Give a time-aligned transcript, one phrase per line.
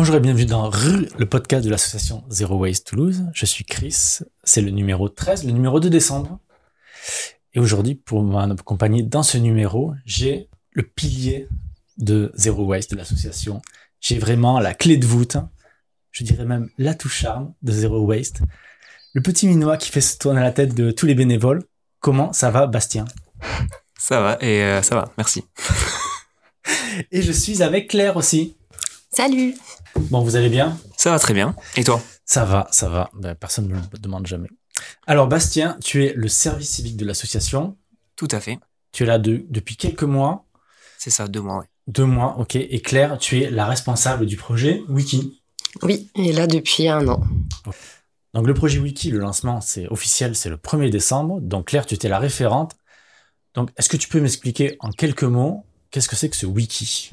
[0.00, 3.26] Bonjour et bienvenue dans RU, le podcast de l'association Zero Waste Toulouse.
[3.34, 6.38] Je suis Chris, c'est le numéro 13, le numéro de décembre.
[7.52, 11.48] Et aujourd'hui, pour m'accompagner dans ce numéro, j'ai le pilier
[11.98, 13.60] de Zero Waste de l'association.
[14.00, 15.36] J'ai vraiment la clé de voûte,
[16.12, 18.40] je dirais même la touche charme de Zero Waste.
[19.12, 21.62] Le petit minois qui fait se tourner la tête de tous les bénévoles.
[21.98, 23.04] Comment ça va, Bastien?
[23.98, 25.44] Ça va, et euh, ça va, merci.
[27.10, 28.56] et je suis avec Claire aussi.
[29.12, 29.56] Salut
[29.96, 30.78] Bon, vous allez bien?
[30.96, 31.56] Ça va très bien.
[31.76, 32.00] Et toi?
[32.24, 33.10] Ça va, ça va.
[33.14, 34.48] Ben, personne ne me le demande jamais.
[35.04, 37.76] Alors, Bastien, tu es le service civique de l'association.
[38.14, 38.60] Tout à fait.
[38.92, 40.46] Tu es là depuis quelques mois.
[40.96, 41.64] C'est ça, deux mois, oui.
[41.88, 42.54] Deux mois, ok.
[42.54, 45.42] Et Claire, tu es la responsable du projet Wiki.
[45.82, 47.20] Oui, et là depuis un an.
[48.32, 51.40] Donc le projet Wiki, le lancement, c'est officiel, c'est le 1er décembre.
[51.40, 52.76] Donc Claire, tu étais la référente.
[53.54, 57.10] Donc est-ce que tu peux m'expliquer en quelques mots qu'est-ce que c'est que ce Wiki?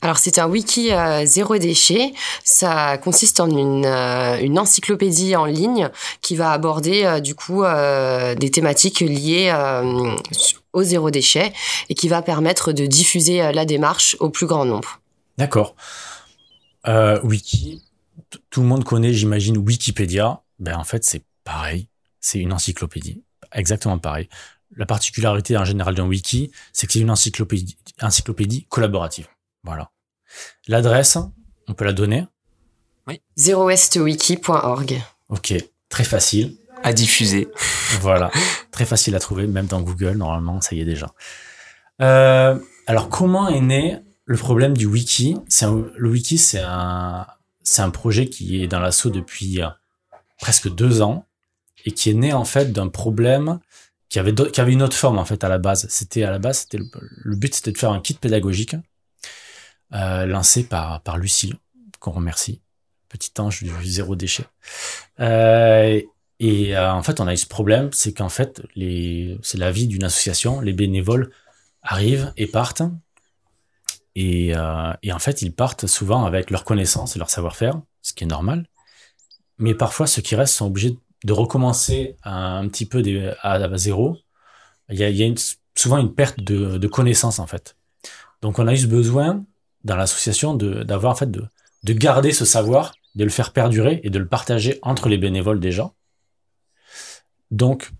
[0.00, 2.12] Alors c'est un wiki euh, zéro déchet.
[2.44, 7.62] Ça consiste en une, euh, une, encyclopédie en ligne qui va aborder euh, du coup
[7.62, 9.52] des thématiques liées
[10.72, 11.52] au zéro déchet
[11.88, 15.00] et qui va permettre de diffuser la démarche au plus grand nombre.
[15.36, 15.74] D'accord.
[17.22, 17.82] wiki,
[18.50, 20.40] tout le monde connaît, j'imagine, Wikipédia.
[20.58, 21.88] Ben en fait c'est pareil,
[22.20, 24.28] c'est une encyclopédie, exactement pareil.
[24.76, 29.28] La particularité en général d'un wiki, c'est que c'est une encyclopédie collaborative.
[29.64, 29.90] Voilà.
[30.66, 31.18] L'adresse,
[31.68, 32.26] on peut la donner
[33.06, 33.20] Oui.
[33.36, 35.02] zerowestwiki.org.
[35.28, 35.54] Ok,
[35.88, 36.56] très facile.
[36.82, 37.48] À diffuser.
[38.00, 38.30] Voilà,
[38.70, 41.12] très facile à trouver, même dans Google, normalement, ça y est déjà.
[42.00, 45.36] Euh, alors, comment est né le problème du wiki?
[45.62, 47.26] Le wiki, c'est un,
[47.92, 49.68] projet qui est dans l'assaut depuis euh,
[50.40, 51.26] presque deux ans
[51.84, 53.58] et qui est né en fait d'un problème
[54.08, 55.86] qui avait, qui avait une autre forme en fait à la base.
[55.88, 58.76] C'était à la base, c'était le but, c'était de faire un kit pédagogique
[59.94, 61.54] euh, lancé par, par Lucille,
[61.98, 62.60] qu'on remercie,
[63.08, 64.44] petit ange du zéro déchet.
[65.20, 66.00] Euh,
[66.40, 69.86] et euh, en fait, on a eu ce problème, c'est qu'en fait, c'est la vie
[69.86, 71.30] d'une association, les bénévoles
[71.82, 72.82] arrivent et partent.
[74.14, 78.24] Et, et en fait, ils partent souvent avec leurs connaissances et leur savoir-faire, ce qui
[78.24, 78.66] est normal.
[79.58, 84.16] Mais parfois, ceux qui restent sont obligés de recommencer un, petit peu des, à, zéro.
[84.90, 85.34] Il y a,
[85.74, 87.76] souvent une perte de, de connaissances, en fait.
[88.42, 89.44] Donc, on a eu ce besoin
[89.84, 91.44] dans l'association d'avoir en fait de,
[91.84, 95.60] de garder ce savoir, de le faire perdurer et de le partager entre les bénévoles
[95.60, 95.92] déjà.
[97.50, 97.90] Donc,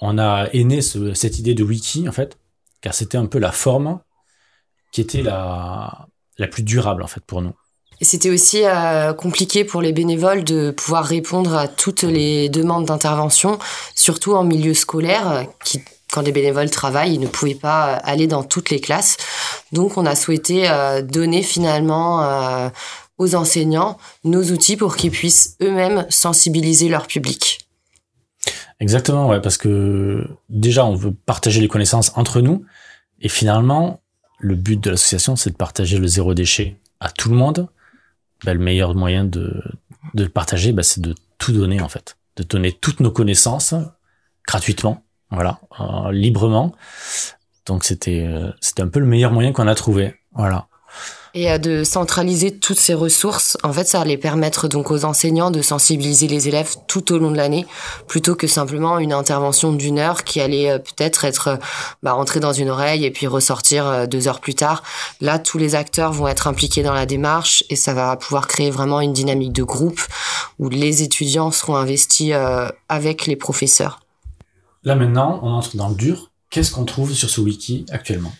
[0.00, 2.38] on a aîné cette idée de wiki en fait,
[2.80, 4.00] car c'était un peu la forme
[4.92, 6.06] qui était la,
[6.38, 7.54] la plus durable en fait pour nous.
[8.00, 12.86] Et c'était aussi euh, compliqué pour les bénévoles de pouvoir répondre à toutes les demandes
[12.86, 13.58] d'intervention,
[13.94, 15.80] surtout en milieu scolaire, qui
[16.12, 19.16] quand les bénévoles travaillent, ils ne pouvaient pas aller dans toutes les classes.
[19.72, 22.68] Donc, on a souhaité euh, donner finalement euh,
[23.16, 27.66] aux enseignants nos outils pour qu'ils puissent eux-mêmes sensibiliser leur public.
[28.78, 32.64] Exactement, ouais, parce que déjà, on veut partager les connaissances entre nous,
[33.22, 34.02] et finalement,
[34.38, 37.68] le but de l'association, c'est de partager le zéro déchet à tout le monde.
[38.44, 39.62] Ben, le meilleur moyen de,
[40.12, 43.74] de le partager, ben, c'est de tout donner en fait, de donner toutes nos connaissances
[44.46, 46.72] gratuitement voilà, euh, librement.
[47.66, 50.66] Donc c'était euh, c'était un peu le meilleur moyen qu'on a trouvé, voilà.
[51.34, 55.50] Et euh, de centraliser toutes ces ressources, en fait, ça allait permettre donc aux enseignants
[55.50, 57.66] de sensibiliser les élèves tout au long de l'année,
[58.06, 61.58] plutôt que simplement une intervention d'une heure qui allait peut-être être,
[62.02, 64.82] bah, rentrer dans une oreille et puis ressortir deux heures plus tard.
[65.22, 68.70] Là, tous les acteurs vont être impliqués dans la démarche et ça va pouvoir créer
[68.70, 70.02] vraiment une dynamique de groupe
[70.58, 72.34] où les étudiants seront investis
[72.90, 74.01] avec les professeurs.
[74.84, 76.30] Là maintenant, on entre dans le dur.
[76.50, 78.32] Qu'est-ce qu'on trouve sur ce wiki actuellement?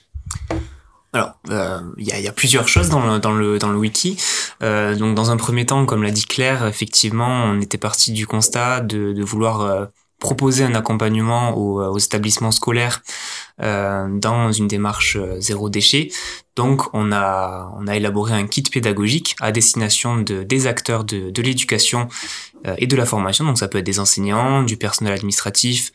[1.13, 3.79] Alors, euh, il y, a, y, a, plusieurs choses dans le, dans le, dans le
[3.79, 4.17] wiki.
[4.63, 8.27] Euh, donc, dans un premier temps, comme l'a dit Claire, effectivement, on était parti du
[8.27, 9.87] constat de, vouloir euh,
[10.23, 13.03] proposer un accompagnement aux, aux établissements scolaires
[13.61, 16.11] euh, dans une démarche euh, zéro déchet.
[16.55, 21.31] Donc, on a, on a élaboré un kit pédagogique à destination de, des acteurs de,
[21.31, 22.07] de l'éducation euh,
[22.79, 23.45] et de la formation.
[23.45, 25.93] Donc, ça peut être des enseignants, du personnel administratif,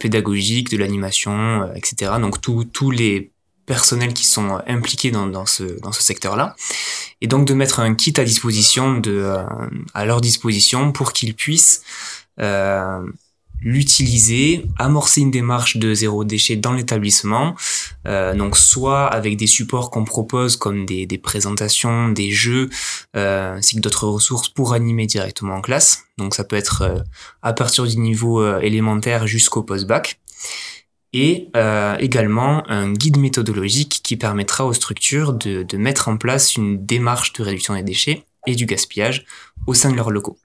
[0.00, 2.12] pédagogique, de l'animation, etc.
[2.20, 3.32] Donc, tous les
[3.66, 6.54] personnels qui sont impliqués dans, dans ce, dans ce secteur-là.
[7.20, 9.30] Et donc, de mettre un kit à disposition, de,
[9.92, 11.82] à leur disposition pour qu'ils puissent
[13.62, 17.54] l'utiliser, amorcer une démarche de zéro déchet dans l'établissement,
[18.06, 22.70] euh, donc soit avec des supports qu'on propose comme des, des, présentations, des jeux,
[23.16, 26.04] euh, ainsi que d'autres ressources pour animer directement en classe.
[26.18, 26.98] Donc ça peut être euh,
[27.42, 30.20] à partir du niveau euh, élémentaire jusqu'au post-bac.
[31.12, 31.48] Et
[31.98, 37.32] également un guide méthodologique qui permettra aux structures de, de mettre en place une démarche
[37.32, 39.24] de réduction des déchets et du gaspillage
[39.66, 40.36] au sein de leurs locaux.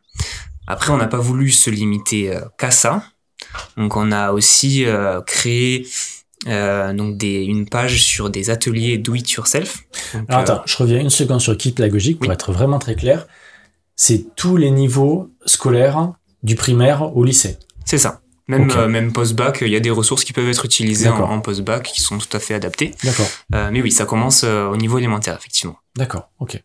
[0.67, 3.03] Après, on n'a pas voulu se limiter euh, qu'à ça.
[3.77, 5.87] Donc, on a aussi euh, créé
[6.47, 9.79] euh, donc des, une page sur des ateliers do it yourself.
[10.13, 12.33] Donc, Alors, euh, attends, je reviens une seconde sur kit pédagogique pour Oui.
[12.33, 13.27] être vraiment très clair.
[13.95, 16.13] C'est tous les niveaux scolaires
[16.43, 17.57] du primaire au lycée.
[17.85, 18.21] c'est ça.
[18.47, 21.39] Même, euh, même post-bac, il y a des ressources qui peuvent être utilisées en, en
[21.39, 22.93] post-bac qui sont tout à fait adaptées.
[23.03, 23.27] D'accord.
[23.55, 25.77] Euh, mais oui, ça commence au niveau élémentaire, effectivement.
[25.95, 26.29] D'accord.
[26.39, 26.61] Ok.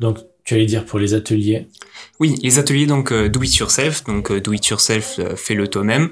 [0.00, 1.66] Donc, tu allais dire pour les ateliers?
[2.20, 5.68] Oui, les ateliers donc euh, do it yourself, donc euh, do it yourself, euh, fais-le
[5.68, 6.10] toi-même,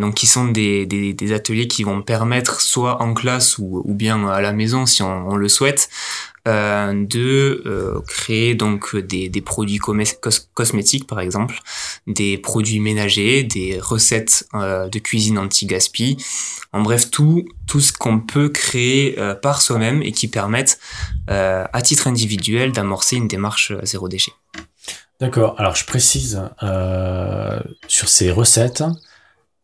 [0.00, 4.40] donc qui sont des, des, ateliers qui vont permettre soit en classe ou, bien à
[4.40, 5.88] la maison si on le souhaite,
[6.46, 11.58] euh, de euh, créer donc des, produits cosmétiques par exemple,
[12.06, 16.16] des produits ménagers, des recettes euh, de cuisine anti-gaspi,
[16.72, 20.78] en bref tout tout ce qu'on peut créer par soi-même et qui permettent
[21.26, 24.32] à titre individuel d'amorcer une démarche zéro déchet.
[25.18, 25.56] D'accord.
[25.58, 26.40] Alors, je précise
[27.88, 28.84] sur ces recettes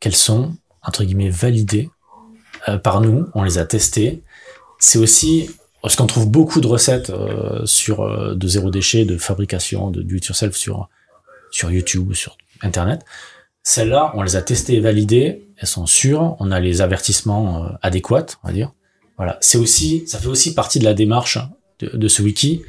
[0.01, 1.91] qu'elles sont entre guillemets validées
[2.83, 3.29] par nous.
[3.35, 4.25] On les a testées.
[4.81, 5.49] C'est aussi
[5.83, 10.03] parce qu'on trouve beaucoup de recettes euh, sur euh, de zéro déchet, de fabrication, de
[10.03, 10.89] do it yourself sur
[11.51, 13.05] sur YouTube ou sur Internet.
[13.65, 15.49] Celles-là, on les a testées et validées.
[15.59, 16.37] Elles sont sûres.
[16.39, 18.73] On a les avertissements euh, adéquats, on va dire.
[19.17, 19.39] Voilà.
[19.41, 21.39] C'est aussi, ça fait aussi partie de la démarche
[21.81, 22.63] de ce wiki.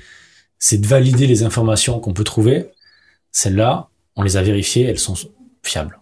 [0.59, 2.71] C'est de valider les informations qu'on peut trouver.
[3.31, 5.15] Celles-là, on les a vérifiées, elles sont
[5.63, 5.99] fiables.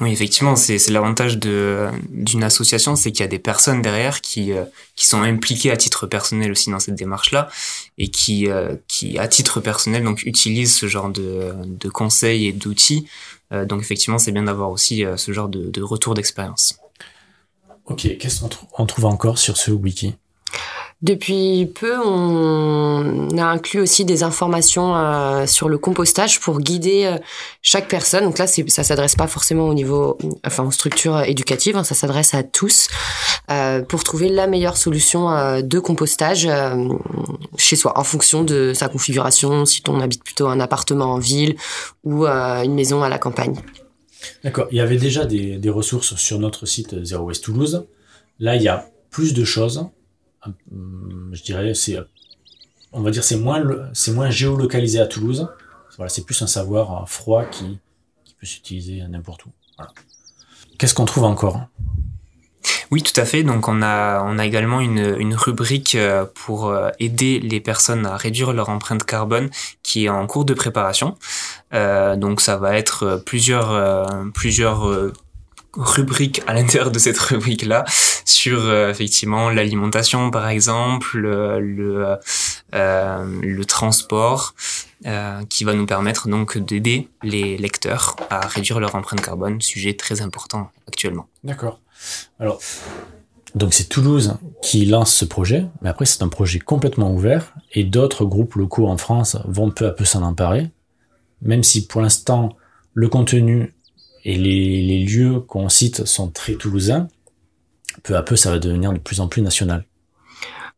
[0.00, 4.64] Oui, effectivement, c'est l'avantage d'une association, c'est qu'il y a des personnes derrière qui euh,
[4.94, 7.48] qui sont impliquées à titre personnel aussi dans cette démarche-là
[7.98, 12.52] et qui euh, qui à titre personnel donc utilisent ce genre de de conseils et
[12.52, 13.08] d'outils.
[13.52, 16.78] Euh, donc effectivement, c'est bien d'avoir aussi ce genre de, de retour d'expérience.
[17.86, 20.14] Ok, qu'est-ce qu'on trou- on trouve encore sur ce wiki?
[21.00, 27.18] Depuis peu, on a inclus aussi des informations euh, sur le compostage pour guider euh,
[27.62, 28.24] chaque personne.
[28.24, 32.34] Donc là, ça s'adresse pas forcément au niveau, enfin aux structures éducatives, hein, ça s'adresse
[32.34, 32.88] à tous
[33.48, 35.28] euh, pour trouver la meilleure solution
[35.62, 36.48] de compostage
[37.56, 41.54] chez soi, en fonction de sa configuration, si on habite plutôt un appartement en ville
[42.02, 43.54] ou une maison à la campagne.
[44.42, 47.86] D'accord, il y avait déjà des, des ressources sur notre site Zero Waste Toulouse.
[48.40, 49.88] Là, il y a plus de choses.
[50.44, 51.98] Hum, Je dirais, c'est,
[52.92, 55.48] on va dire, c'est moins, géolocalisé à Toulouse.
[55.96, 57.78] Voilà, c'est plus un savoir froid qui,
[58.40, 59.50] peut s'utiliser n'importe où.
[59.76, 59.92] Voilà.
[60.78, 61.60] Qu'est-ce qu'on trouve encore?
[62.90, 63.42] Oui, tout à fait.
[63.42, 68.68] Donc on a également une rubrique euh, pour euh, aider les personnes à réduire leur
[68.68, 69.50] empreinte carbone
[69.82, 71.16] qui est en cours de préparation.
[71.74, 75.12] Euh, donc ça va être plusieurs plusieurs
[75.76, 77.84] euh, rubriques à l'intérieur de cette rubrique là
[78.24, 82.16] sur euh, effectivement l'alimentation par exemple le le,
[82.74, 84.54] euh, le transport
[85.06, 89.94] euh, qui va nous permettre donc d'aider les lecteurs à réduire leur empreinte carbone sujet
[89.94, 91.80] très important actuellement D'accord.
[92.40, 92.60] Alors,
[93.54, 97.84] donc c'est Toulouse qui lance ce projet, mais après c'est un projet complètement ouvert et
[97.84, 100.70] d'autres groupes locaux en France vont peu à peu s'en emparer,
[101.42, 102.56] même si pour l'instant
[102.92, 103.74] le contenu
[104.28, 107.08] et les, lieux qu'on cite sont très toulousains,
[108.02, 109.84] peu à peu ça va devenir de plus en plus national.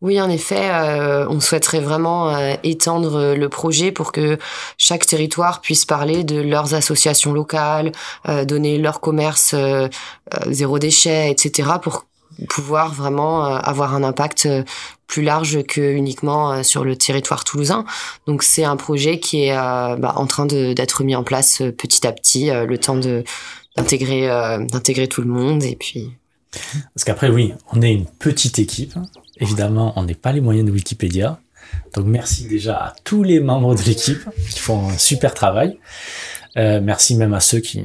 [0.03, 4.39] Oui, en effet, euh, on souhaiterait vraiment euh, étendre le projet pour que
[4.79, 7.93] chaque territoire puisse parler de leurs associations locales,
[8.27, 9.89] euh, donner leur commerce euh,
[10.33, 12.07] euh, zéro déchet, etc., pour
[12.49, 14.63] pouvoir vraiment euh, avoir un impact euh,
[15.07, 17.85] plus large que uniquement euh, sur le territoire toulousain.
[18.27, 22.13] Donc c'est un projet qui est bah, en train d'être mis en place petit à
[22.13, 26.11] petit, le temps d'intégrer tout le monde et puis
[26.95, 28.95] Parce qu'après oui, on est une petite équipe,
[29.39, 31.41] évidemment on n'est pas les moyens de Wikipédia,
[31.95, 35.79] donc merci déjà à tous les membres de l'équipe qui font un super travail.
[36.57, 37.85] Merci même à ceux qui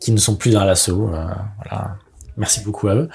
[0.00, 1.06] qui ne sont plus dans l'assaut.
[1.06, 1.96] voilà,
[2.40, 3.08] merci beaucoup à eux.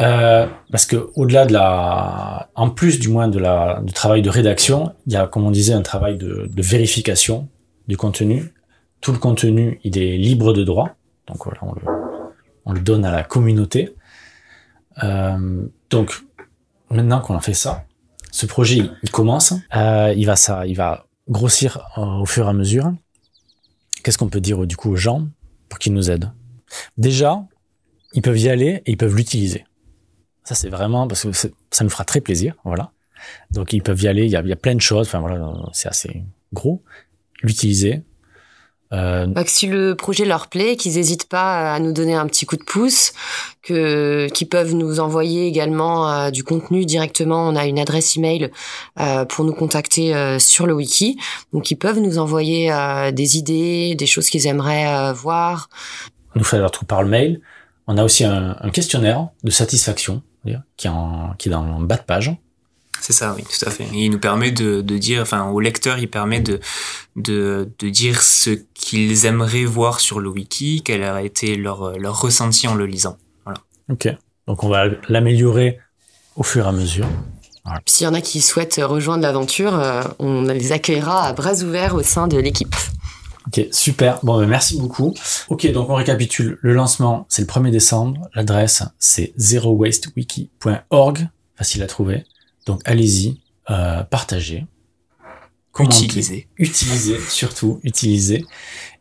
[0.00, 4.30] Euh, parce que au-delà de la, en plus du moins de la du travail de
[4.30, 7.48] rédaction, il y a comme on disait un travail de, vérification
[7.88, 8.52] du contenu.
[9.00, 10.90] Tout le contenu, il est libre de droit,
[11.26, 11.80] donc voilà, on le,
[12.64, 13.94] on le donne à la communauté.
[15.02, 16.22] Euh, donc
[16.90, 17.84] maintenant qu'on a fait ça,
[18.30, 22.52] ce projet il, commence, euh, il va ça, il va grossir au fur et à
[22.52, 22.92] mesure.
[24.02, 25.28] Qu'est-ce qu'on peut dire du coup aux gens
[25.68, 26.32] pour qu'ils nous aident?
[26.98, 27.44] Déjà,
[28.14, 29.64] ils peuvent y aller et ils peuvent l'utiliser.
[30.42, 32.92] Ça c'est vraiment parce que ça nous fera très plaisir, voilà.
[33.50, 35.20] Donc ils peuvent y aller, il y a, il y a plein de choses, enfin
[35.20, 36.82] voilà, c'est assez gros.
[37.42, 38.02] L'utiliser,
[38.92, 39.26] euh...
[39.26, 42.46] Bah, que si le projet leur plaît, qu'ils n'hésitent pas à nous donner un petit
[42.46, 43.12] coup de pouce,
[43.62, 47.48] que qu'ils peuvent nous envoyer également euh, du contenu directement.
[47.48, 48.50] On a une adresse email
[49.00, 51.18] euh, pour nous contacter euh, sur le wiki,
[51.52, 55.68] donc ils peuvent nous envoyer euh, des idées, des choses qu'ils aimeraient voir.
[56.36, 57.40] Nous fait leur trou par le mail.
[57.86, 60.22] On a aussi un, un questionnaire de satisfaction
[60.76, 62.34] qui est, en, qui est dans le bas de page
[63.00, 63.84] c'est ça, oui, tout à fait.
[63.92, 66.58] il nous permet de, de dire, enfin, au lecteur, il permet de,
[67.16, 72.18] de, de dire ce qu'ils aimeraient voir sur le wiki, quel a été leur, leur
[72.18, 73.18] ressenti en le lisant.
[73.44, 73.60] Voilà.
[73.90, 74.08] Ok.
[74.46, 75.80] Donc, on va l'améliorer
[76.36, 77.06] au fur et à mesure.
[77.66, 77.80] Voilà.
[77.84, 81.94] S'il y en a qui souhaitent rejoindre l'aventure, euh, on les accueillera à bras ouverts
[81.94, 82.74] au sein de l'équipe.
[83.46, 84.20] Ok, super.
[84.22, 85.14] Bon, ben merci beaucoup.
[85.48, 86.58] Ok, donc on récapitule.
[86.62, 88.28] Le lancement, c'est le 1er décembre.
[88.34, 91.28] L'adresse, c'est zerowastewiki.org.
[91.56, 92.24] Facile à trouver.
[92.66, 94.66] Donc allez-y, euh, partagez,
[95.72, 98.44] commentez, utilisez, utilisez surtout, utilisez.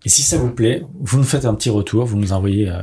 [0.06, 2.82] Et si ça vous plaît, vous nous faites un petit retour, vous nous envoyez euh,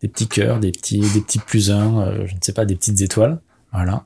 [0.00, 2.76] des petits cœurs, des petits, des petits plus un, euh, je ne sais pas, des
[2.76, 3.40] petites étoiles,
[3.72, 4.04] voilà.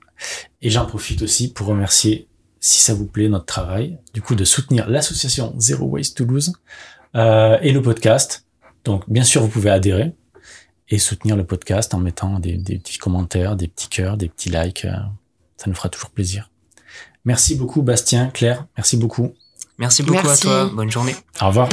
[0.61, 2.29] Et j'en profite aussi pour remercier,
[2.62, 6.52] si ça vous plaît, notre travail, du coup, de soutenir l'association Zero Waste Toulouse
[7.16, 8.47] euh, et le podcast.
[8.85, 10.14] Donc, bien sûr, vous pouvez adhérer
[10.88, 14.49] et soutenir le podcast en mettant des, des petits commentaires, des petits cœurs, des petits
[14.49, 14.85] likes.
[14.85, 14.92] Euh,
[15.57, 16.50] ça nous fera toujours plaisir.
[17.25, 19.35] Merci beaucoup Bastien, Claire, merci beaucoup.
[19.78, 21.16] Merci beaucoup à toi, bonne journée.
[21.40, 21.69] Au revoir.